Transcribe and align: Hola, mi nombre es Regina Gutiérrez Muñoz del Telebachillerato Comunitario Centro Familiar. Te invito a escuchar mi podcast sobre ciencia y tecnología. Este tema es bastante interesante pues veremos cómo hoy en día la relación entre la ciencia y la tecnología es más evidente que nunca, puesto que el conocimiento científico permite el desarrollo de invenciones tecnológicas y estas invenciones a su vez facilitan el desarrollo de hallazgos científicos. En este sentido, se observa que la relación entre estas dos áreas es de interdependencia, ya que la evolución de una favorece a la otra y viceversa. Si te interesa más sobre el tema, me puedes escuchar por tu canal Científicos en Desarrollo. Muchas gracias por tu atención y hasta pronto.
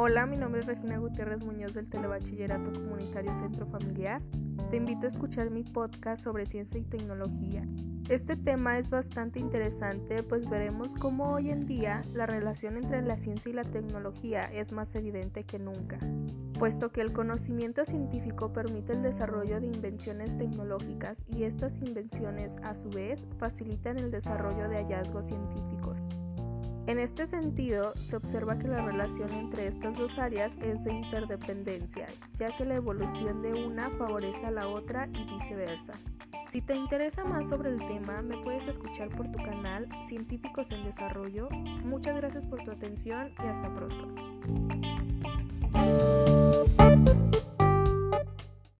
Hola, 0.00 0.26
mi 0.26 0.36
nombre 0.36 0.60
es 0.60 0.66
Regina 0.66 0.96
Gutiérrez 0.98 1.44
Muñoz 1.44 1.74
del 1.74 1.90
Telebachillerato 1.90 2.72
Comunitario 2.72 3.34
Centro 3.34 3.66
Familiar. 3.66 4.22
Te 4.70 4.76
invito 4.76 5.06
a 5.06 5.08
escuchar 5.08 5.50
mi 5.50 5.64
podcast 5.64 6.22
sobre 6.22 6.46
ciencia 6.46 6.78
y 6.78 6.84
tecnología. 6.84 7.66
Este 8.08 8.36
tema 8.36 8.78
es 8.78 8.90
bastante 8.90 9.40
interesante 9.40 10.22
pues 10.22 10.48
veremos 10.48 10.94
cómo 11.00 11.32
hoy 11.32 11.50
en 11.50 11.66
día 11.66 12.02
la 12.14 12.26
relación 12.26 12.76
entre 12.76 13.02
la 13.02 13.18
ciencia 13.18 13.50
y 13.50 13.54
la 13.54 13.64
tecnología 13.64 14.44
es 14.44 14.70
más 14.70 14.94
evidente 14.94 15.42
que 15.42 15.58
nunca, 15.58 15.98
puesto 16.60 16.92
que 16.92 17.00
el 17.00 17.12
conocimiento 17.12 17.84
científico 17.84 18.52
permite 18.52 18.92
el 18.92 19.02
desarrollo 19.02 19.58
de 19.58 19.66
invenciones 19.66 20.38
tecnológicas 20.38 21.24
y 21.26 21.42
estas 21.42 21.82
invenciones 21.82 22.56
a 22.62 22.76
su 22.76 22.88
vez 22.88 23.26
facilitan 23.36 23.98
el 23.98 24.12
desarrollo 24.12 24.68
de 24.68 24.76
hallazgos 24.76 25.26
científicos. 25.26 25.67
En 26.88 26.98
este 26.98 27.26
sentido, 27.26 27.92
se 27.96 28.16
observa 28.16 28.58
que 28.58 28.66
la 28.66 28.82
relación 28.82 29.30
entre 29.34 29.66
estas 29.66 29.98
dos 29.98 30.18
áreas 30.18 30.56
es 30.62 30.84
de 30.84 30.94
interdependencia, 30.94 32.06
ya 32.36 32.56
que 32.56 32.64
la 32.64 32.76
evolución 32.76 33.42
de 33.42 33.52
una 33.52 33.90
favorece 33.90 34.46
a 34.46 34.50
la 34.50 34.68
otra 34.68 35.06
y 35.12 35.22
viceversa. 35.34 35.92
Si 36.48 36.62
te 36.62 36.74
interesa 36.74 37.24
más 37.24 37.46
sobre 37.46 37.68
el 37.68 37.78
tema, 37.86 38.22
me 38.22 38.38
puedes 38.38 38.66
escuchar 38.68 39.10
por 39.10 39.30
tu 39.30 39.36
canal 39.36 39.86
Científicos 40.08 40.70
en 40.70 40.82
Desarrollo. 40.84 41.50
Muchas 41.84 42.16
gracias 42.16 42.46
por 42.46 42.64
tu 42.64 42.70
atención 42.70 43.34
y 43.44 43.46
hasta 43.46 43.74
pronto. 43.74 44.67